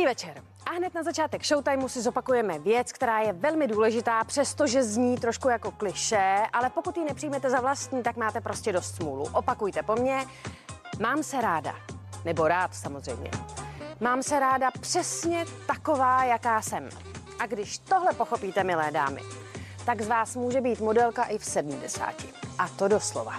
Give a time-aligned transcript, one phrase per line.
[0.00, 0.42] Dobrý večer.
[0.66, 5.48] A hned na začátek showtimeu si zopakujeme věc, která je velmi důležitá, přestože zní trošku
[5.48, 9.28] jako kliše, ale pokud ji nepřijmete za vlastní, tak máte prostě dost smůlu.
[9.32, 10.24] Opakujte po mně.
[11.00, 11.74] Mám se ráda.
[12.24, 13.30] Nebo rád samozřejmě.
[14.00, 16.88] Mám se ráda přesně taková, jaká jsem.
[17.38, 19.22] A když tohle pochopíte, milé dámy,
[19.84, 22.14] tak z vás může být modelka i v 70.
[22.58, 23.36] A to doslova.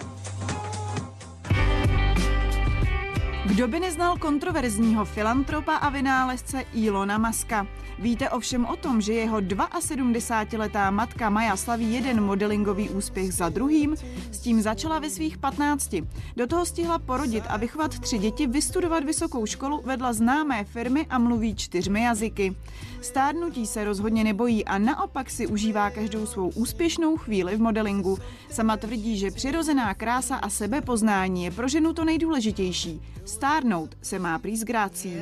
[3.46, 7.66] Kdo by neznal kontroverzního filantropa a vynálezce Ilona Maska?
[7.98, 13.96] Víte ovšem o tom, že jeho 72-letá matka Maja slaví jeden modelingový úspěch za druhým?
[14.30, 15.96] S tím začala ve svých 15.
[16.36, 21.18] Do toho stihla porodit a vychovat tři děti, vystudovat vysokou školu, vedla známé firmy a
[21.18, 22.56] mluví čtyřmi jazyky.
[23.00, 28.18] Stárnutí se rozhodně nebojí a naopak si užívá každou svou úspěšnou chvíli v modelingu.
[28.50, 33.00] Sama tvrdí, že přirozená krása a sebepoznání je pro ženu to nejdůležitější.
[33.32, 35.16] Stárnout se má prý s grácí.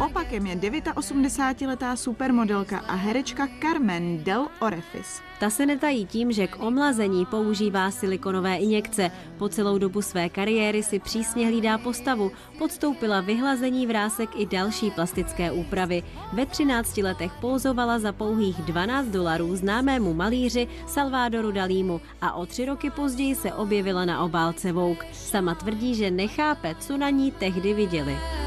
[0.00, 5.20] Opakem je 89-letá supermodelka a herečka Carmen Del Orefis.
[5.40, 9.10] Ta se netají tím, že k omlazení používá silikonové injekce.
[9.38, 15.52] Po celou dobu své kariéry si přísně hlídá postavu, podstoupila vyhlazení vrásek i další plastické
[15.52, 16.02] úpravy.
[16.32, 22.64] Ve 13 letech pouzovala za pouhých 12 dolarů známému malíři Salvadoru Dalímu a o tři
[22.64, 25.06] roky později se objevila na obálce Vogue.
[25.12, 28.39] Sama tvrdí, že nechápe, co na ní tehdy viděli.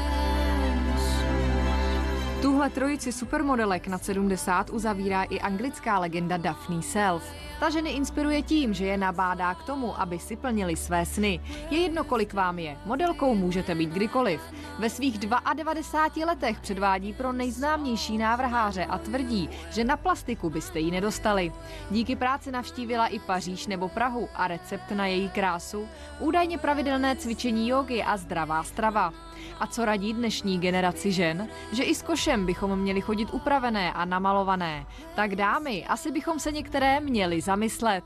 [2.44, 7.24] Tuhle trojici supermodelek na 70 uzavírá i anglická legenda Daphne Self.
[7.60, 11.40] Ta ženy inspiruje tím, že je nabádá k tomu, aby si plnili své sny.
[11.70, 12.76] Je jedno, kolik vám je.
[12.86, 14.40] Modelkou můžete být kdykoliv.
[14.78, 20.90] Ve svých 92 letech předvádí pro nejznámější návrháře a tvrdí, že na plastiku byste ji
[20.90, 21.52] nedostali.
[21.90, 25.88] Díky práci navštívila i Paříž nebo Prahu a recept na její krásu,
[26.20, 29.12] údajně pravidelné cvičení jogy a zdravá strava.
[29.60, 31.48] A co radí dnešní generaci žen?
[31.72, 34.86] Že i s košem bychom měli chodit upravené a namalované.
[35.14, 38.04] Tak dámy, asi bychom se některé měli zamyslet.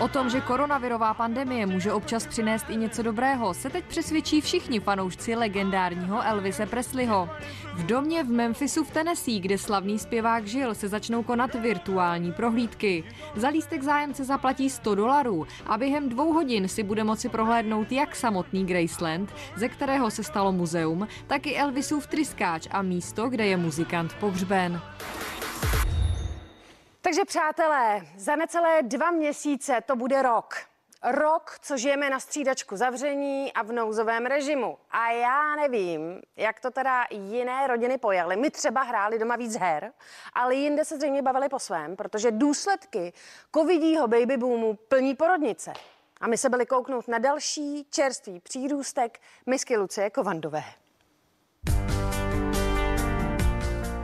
[0.00, 4.80] O tom, že koronavirová pandemie může občas přinést i něco dobrého, se teď přesvědčí všichni
[4.80, 7.28] fanoušci legendárního Elvise Presleyho.
[7.74, 13.04] V domě v Memphisu v Tennessee, kde slavný zpěvák žil, se začnou konat virtuální prohlídky.
[13.36, 18.16] Za lístek zájemce zaplatí 100 dolarů a během dvou hodin si bude moci prohlédnout jak
[18.16, 23.56] samotný Graceland, ze kterého se stalo muzeum, tak i Elvisův tryskáč a místo, kde je
[23.56, 24.80] muzikant pohřben.
[27.02, 30.54] Takže přátelé, za necelé dva měsíce to bude rok.
[31.04, 34.78] Rok, co žijeme na střídačku zavření a v nouzovém režimu.
[34.90, 38.36] A já nevím, jak to teda jiné rodiny pojaly.
[38.36, 39.92] My třeba hráli doma víc her,
[40.32, 43.12] ale jinde se zřejmě bavili po svém, protože důsledky
[43.54, 45.72] covidího baby boomu plní porodnice.
[46.20, 50.64] A my se byli kouknout na další čerstvý přírůstek misky Lucie Kovandové.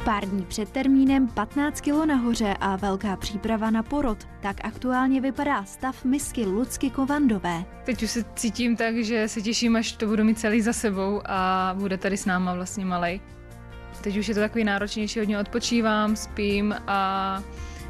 [0.07, 4.19] Pár dní před termínem 15 kilo nahoře a velká příprava na porod.
[4.41, 7.65] Tak aktuálně vypadá stav misky Lucky Kovandové.
[7.85, 11.23] Teď už se cítím tak, že se těším, až to budu mít celý za sebou
[11.25, 13.21] a bude tady s náma vlastně malej.
[14.01, 17.43] Teď už je to takový náročnější, hodně odpočívám, spím a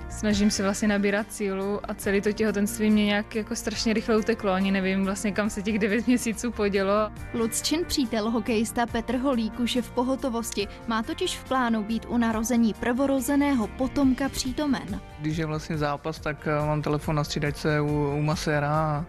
[0.08, 4.52] snažím se vlastně nabírat sílu a celý to těhotenství mě nějak jako strašně rychle uteklo.
[4.52, 7.10] Ani nevím vlastně, kam se těch 9 měsíců podělo.
[7.34, 10.68] Lucčin přítel hokejista Petr Holík už je v pohotovosti.
[10.86, 15.00] Má totiž v plánu být u narození prvorozeného potomka přítomen.
[15.18, 19.04] Když je vlastně zápas, tak eh, mám telefon na střídačce u, u maséra a,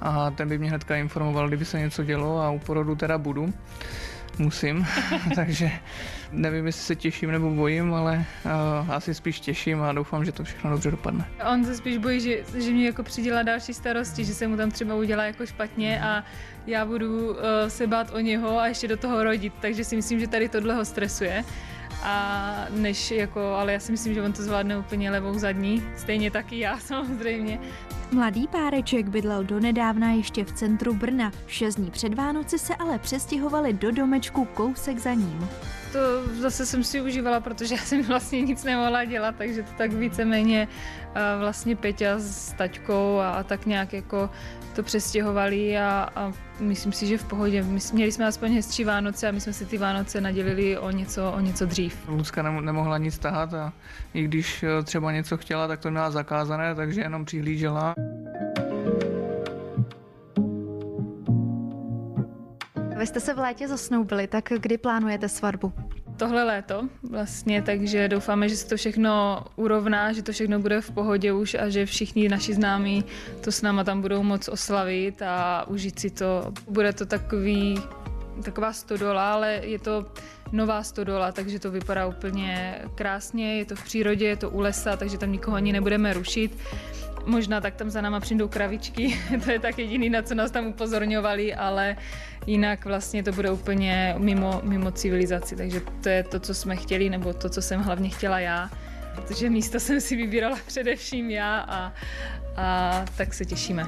[0.00, 3.52] a ten by mě hnedka informoval, kdyby se něco dělo a u porodu teda budu
[4.38, 4.86] musím,
[5.34, 5.70] takže
[6.32, 10.44] nevím, jestli se těším nebo bojím, ale uh, asi spíš těším a doufám, že to
[10.44, 11.24] všechno dobře dopadne.
[11.52, 14.70] On se spíš bojí, že, že mě jako přidělá další starosti, že se mu tam
[14.70, 16.24] třeba udělá jako špatně a
[16.66, 17.36] já budu uh,
[17.68, 20.74] se bát o něho a ještě do toho rodit, takže si myslím, že tady tohle
[20.74, 21.44] ho stresuje.
[22.02, 26.30] A než jako, ale já si myslím, že on to zvládne úplně levou zadní, stejně
[26.30, 27.58] taky já samozřejmě.
[28.14, 31.32] Mladý páreček bydlel donedávna ještě v centru Brna.
[31.46, 35.48] Šest dní před Vánoci se ale přestěhovali do domečku kousek za ním.
[35.92, 35.98] To
[36.40, 40.68] zase jsem si užívala, protože já jsem vlastně nic nemohla dělat, takže to tak víceméně
[41.38, 44.30] vlastně Peťa s taťkou a, a tak nějak jako
[44.76, 47.62] to přestěhovali a, a myslím si, že v pohodě.
[47.62, 51.32] My, měli jsme aspoň hezčí Vánoce a my jsme si ty Vánoce nadělili o něco,
[51.32, 52.08] o něco dřív.
[52.08, 53.72] Lucka nemohla nic tahat a
[54.14, 57.94] i když e, třeba něco chtěla, tak to měla zakázané, takže jenom přihlížela.
[63.02, 65.72] Vy jste se v létě zasnoubili, tak kdy plánujete svatbu?
[66.16, 70.90] tohle léto vlastně, takže doufáme, že se to všechno urovná, že to všechno bude v
[70.90, 73.04] pohodě už a že všichni naši známí
[73.40, 76.52] to s náma tam budou moc oslavit a užít si to.
[76.68, 77.82] Bude to takový,
[78.44, 80.06] taková stodola, ale je to
[80.52, 84.96] nová stodola, takže to vypadá úplně krásně, je to v přírodě, je to u lesa,
[84.96, 86.58] takže tam nikoho ani nebudeme rušit.
[87.26, 90.66] Možná tak tam za náma přijdou kravičky, to je tak jediný, na co nás tam
[90.66, 91.96] upozorňovali, ale
[92.46, 97.10] jinak vlastně to bude úplně mimo, mimo civilizaci, takže to je to, co jsme chtěli,
[97.10, 98.70] nebo to, co jsem hlavně chtěla já,
[99.14, 101.92] protože místo jsem si vybírala především já a,
[102.56, 103.86] a tak se těšíme.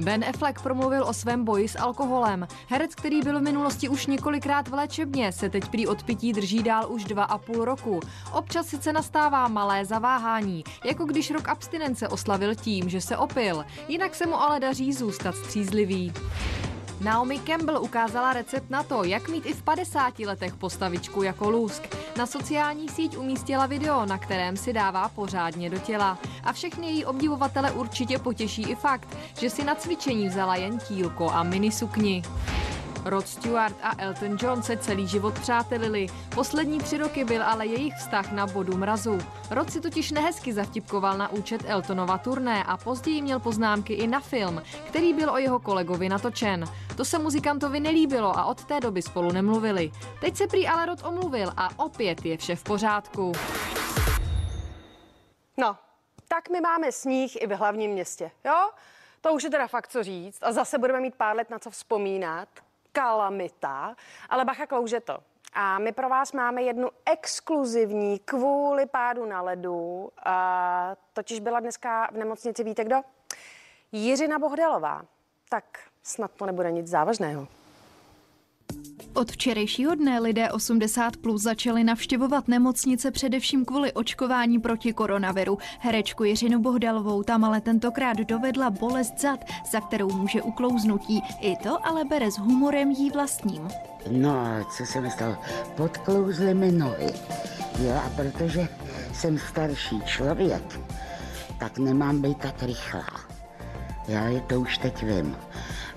[0.00, 2.48] Ben Affleck promluvil o svém boji s alkoholem.
[2.68, 6.62] Herec, který byl v minulosti už několikrát v léčebně, se teď prý od pití drží
[6.62, 8.00] dál už dva a půl roku.
[8.32, 13.64] Občas sice nastává malé zaváhání, jako když rok abstinence oslavil tím, že se opil.
[13.88, 16.12] Jinak se mu ale daří zůstat střízlivý.
[17.00, 21.96] Naomi Campbell ukázala recept na to, jak mít i v 50 letech postavičku jako lůsk.
[22.16, 26.18] Na sociální síť umístila video, na kterém si dává pořádně do těla.
[26.44, 31.30] A všechny její obdivovatele určitě potěší i fakt, že si na cvičení vzala jen tílko
[31.30, 32.22] a mini sukni.
[33.04, 36.06] Rod Stewart a Elton John se celý život přátelili.
[36.34, 39.18] Poslední tři roky byl ale jejich vztah na bodu mrazu.
[39.50, 44.20] Rod si totiž nehezky zavtipkoval na účet Eltonova turné a později měl poznámky i na
[44.20, 46.64] film, který byl o jeho kolegovi natočen.
[46.96, 49.90] To se muzikantovi nelíbilo a od té doby spolu nemluvili.
[50.20, 53.32] Teď se prý ale Rod omluvil a opět je vše v pořádku.
[55.56, 55.76] No,
[56.28, 58.70] tak my máme sníh i v hlavním městě, jo?
[59.20, 61.70] To už je teda fakt co říct a zase budeme mít pár let na co
[61.70, 62.48] vzpomínat
[62.92, 63.96] kalamita,
[64.28, 65.18] ale bacha klouže to.
[65.52, 70.10] A my pro vás máme jednu exkluzivní kvůli pádu na ledu.
[70.24, 72.96] A totiž byla dneska v nemocnici, víte kdo?
[73.92, 75.02] Jiřina Bohdalová.
[75.48, 75.64] Tak
[76.02, 77.59] snad to nebude nic závažného.
[79.14, 85.58] Od včerejšího dne lidé 80 plus začali navštěvovat nemocnice především kvůli očkování proti koronaviru.
[85.78, 91.22] Herečku Jiřinu Bohdalovou tam ale tentokrát dovedla bolest zad, za kterou může uklouznutí.
[91.40, 93.68] I to ale bere s humorem jí vlastním.
[94.10, 95.36] No a co se mi stalo?
[95.76, 97.12] Podklouzly mi nohy.
[97.82, 98.68] Jo, a protože
[99.12, 100.80] jsem starší člověk,
[101.58, 103.06] tak nemám být tak rychlá.
[104.08, 105.36] Já to už teď vím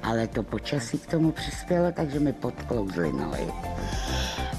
[0.04, 3.48] ale to počasí k tomu přispělo, takže mi podklouzly nohy.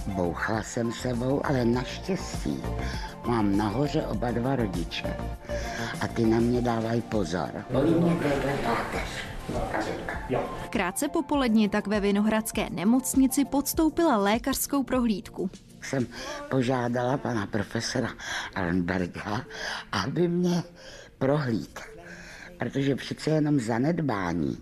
[0.06, 2.62] Bouchla jsem sebou, ale naštěstí
[3.26, 5.16] mám nahoře oba dva rodiče
[6.00, 7.64] a ty na mě dávají pozor.
[7.70, 8.16] Bolí mě
[10.70, 15.50] Krátce popolední tak ve Vinohradské nemocnici podstoupila lékařskou prohlídku.
[15.82, 16.06] Jsem
[16.50, 18.10] požádala pana profesora
[18.54, 19.44] Arnberga,
[19.92, 20.62] aby mě
[21.18, 21.80] prohlíd,
[22.58, 24.58] protože přece jenom zanedbání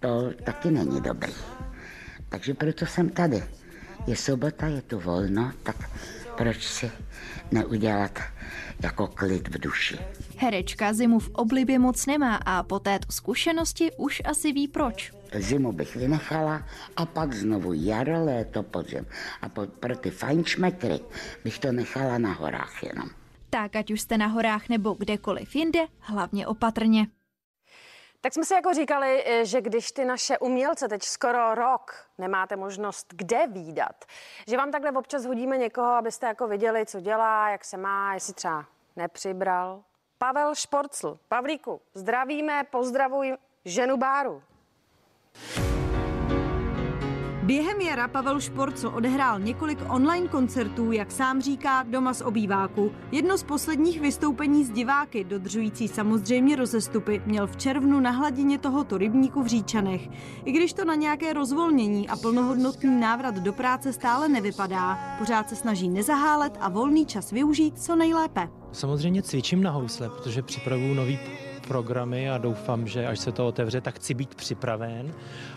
[0.00, 1.32] to taky není dobrý.
[2.28, 3.44] Takže proto jsem tady.
[4.06, 5.76] Je sobota, je tu volno, tak
[6.36, 6.90] proč si
[7.50, 8.18] neudělat
[8.82, 9.98] jako klid v duši.
[10.36, 15.12] Herečka zimu v oblibě moc nemá a po této zkušenosti už asi ví proč.
[15.34, 16.62] Zimu bych vynechala
[16.96, 19.06] a pak znovu jaro, léto, podzim.
[19.42, 21.00] A po, pro ty fajnšmekry
[21.44, 23.10] bych to nechala na horách jenom.
[23.50, 27.06] Tak ať už jste na horách nebo kdekoliv jinde, hlavně opatrně.
[28.20, 32.56] Tak jsme si jako říkali, eh, že když ty naše umělce teď skoro rok nemáte
[32.56, 34.04] možnost kde výdat,
[34.48, 38.34] že vám takhle občas hodíme někoho, abyste jako viděli, co dělá, jak se má, jestli
[38.34, 38.64] třeba
[38.96, 39.82] nepřibral.
[40.18, 41.18] Pavel Šporcl.
[41.28, 44.42] Pavlíku, zdravíme, pozdravuj ženu Báru.
[47.50, 52.92] Během jara Pavel Šporcl odehrál několik online koncertů, jak sám říká, doma z obýváku.
[53.12, 58.98] Jedno z posledních vystoupení s diváky, dodržující samozřejmě rozestupy, měl v červnu na hladině tohoto
[58.98, 60.08] rybníku v Říčanech.
[60.44, 65.56] I když to na nějaké rozvolnění a plnohodnotný návrat do práce stále nevypadá, pořád se
[65.56, 68.48] snaží nezahálet a volný čas využít co nejlépe.
[68.72, 71.18] Samozřejmě cvičím na housle, protože připravuju nový
[71.70, 75.14] programy a doufám, že až se to otevře, tak chci být připraven.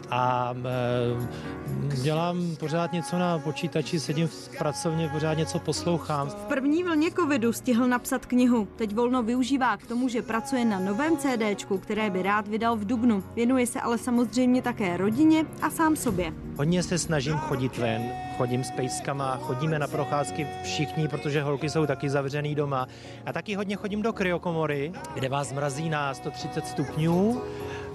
[0.09, 6.29] A e, dělám pořád něco na počítači, sedím v pracovně, pořád něco poslouchám.
[6.29, 8.67] V první vlně covidu stihl napsat knihu.
[8.75, 12.85] Teď volno využívá k tomu, že pracuje na novém CDčku, které by rád vydal v
[12.85, 13.23] Dubnu.
[13.35, 16.33] Věnuje se ale samozřejmě také rodině a sám sobě.
[16.57, 21.85] Hodně se snažím chodit ven, chodím s pejskama, chodíme na procházky všichni, protože holky jsou
[21.85, 22.87] taky zavřený doma.
[23.25, 27.41] A taky hodně chodím do kryokomory, kde vás mrazí na 130 stupňů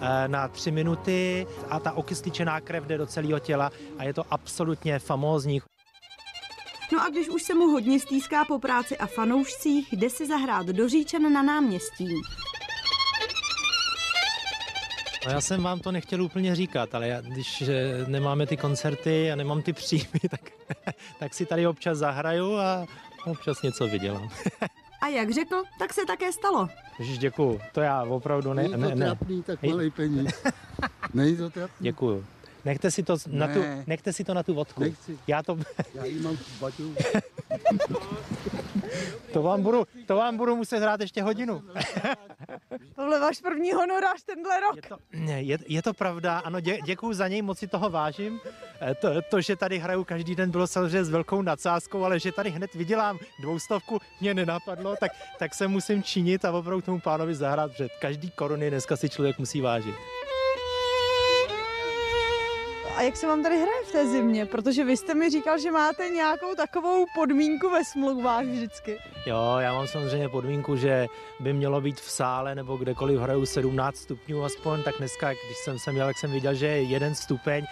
[0.01, 4.23] eh, na tři minuty a ta okysličená krev jde do celého těla a je to
[4.31, 5.61] absolutně famózní.
[6.93, 10.67] No a když už se mu hodně stýská po práci a fanoušcích, jde si zahrát
[10.67, 12.09] do Říčan na náměstí.
[15.29, 19.33] No já jsem vám to nechtěl úplně říkat, ale já, když eh, nemáme ty koncerty
[19.33, 20.41] a nemám ty příjmy, tak,
[21.19, 22.87] tak si tady občas zahraju a
[23.27, 24.31] občas něco vydělám.
[25.01, 26.69] A jak řekl, tak se také stalo.
[26.99, 27.61] Ježiš, děkuju.
[27.73, 28.63] To já opravdu ne...
[28.63, 29.07] Není to ne, ne.
[29.07, 30.33] trapný, tak malý peníz.
[31.15, 31.85] Není to trapný.
[31.85, 32.25] Děkuju.
[32.65, 33.85] Nechte si to na tu, Ne.
[33.87, 34.81] nechte si to na tu vodku.
[34.81, 35.19] Nechci.
[35.27, 35.59] Já to,
[35.95, 36.95] Já jí mám v baťu.
[39.33, 41.63] to, vám budu, to vám budu muset hrát ještě hodinu.
[42.97, 44.77] Tohle váš první honorář tenhle rok.
[44.77, 47.91] Je to, ne, je, je to pravda, ano, dě, děkuju za něj, moc si toho
[47.91, 48.41] vážím.
[48.81, 52.33] Eh, To, to, že tady hraju každý den, bylo samozřejmě s velkou nadsázkou, ale že
[52.33, 57.35] tady hned vydělám dvoustovku, mě nenapadlo, tak, tak se musím činit a opravdu tomu pánovi
[57.35, 59.95] zahrát, protože každý koruny dneska si člověk musí vážit.
[62.99, 64.47] A jak se vám tady hraje v té zimě?
[64.47, 68.99] Protože vy jste mi říkal, že máte nějakou takovou podmínku ve smlouvách vždycky.
[69.27, 71.07] Jo, já mám samozřejmě podmínku, že
[71.41, 75.79] by mělo být v sále nebo kdekoliv hraju 17 stupňů aspoň, tak dneska, když jsem
[75.79, 77.65] sem jel, jak jsem viděl, že je jeden stupeň,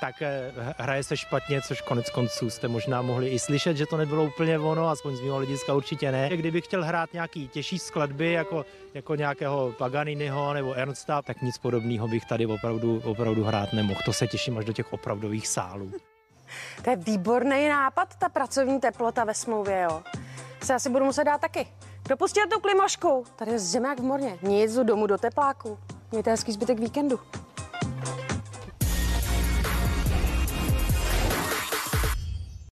[0.00, 3.96] tak eh, hraje se špatně, což konec konců jste možná mohli i slyšet, že to
[3.96, 6.30] nebylo úplně ono, aspoň z mého hlediska určitě ne.
[6.36, 12.08] Kdybych chtěl hrát nějaký těžší skladby, jako, jako nějakého Paganiniho nebo Ernsta, tak nic podobného
[12.08, 14.00] bych tady opravdu, opravdu hrát nemohl.
[14.04, 15.92] To se těším až do těch opravdových sálů.
[16.84, 20.02] To je výborný nápad, ta pracovní teplota ve smlouvě, jo.
[20.62, 21.66] Se asi budu muset dát taky.
[22.02, 23.24] Kdo pustil tu klimošku?
[23.36, 24.38] Tady je zima jak v morně.
[24.42, 25.78] Nic, domů do tepláku.
[26.10, 27.20] Mějte hezký zbytek víkendu.